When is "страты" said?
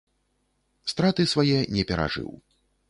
0.93-1.27